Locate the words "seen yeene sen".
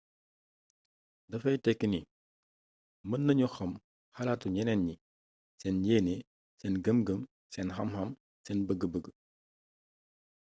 5.59-6.73